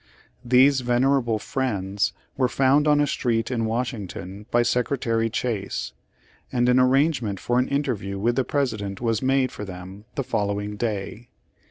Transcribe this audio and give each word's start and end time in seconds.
These 0.43 0.79
venerable 0.81 1.37
Friends 1.37 2.11
were 2.35 2.47
found 2.47 2.87
on 2.87 2.99
a 2.99 3.05
street 3.05 3.51
in 3.51 3.65
Washington 3.67 4.47
by 4.49 4.63
Secre 4.63 4.99
tary 4.99 5.29
Chase, 5.29 5.93
and 6.51 6.67
an 6.67 6.79
arrangement 6.79 7.39
for 7.39 7.59
an 7.59 7.67
interview 7.67 8.17
with 8.17 8.35
the 8.35 8.43
President 8.43 8.99
was 8.99 9.21
made 9.21 9.51
for 9.51 9.63
them 9.63 10.05
the 10.15 10.23
follow 10.23 10.59
ing 10.59 10.75
day. 10.75 11.29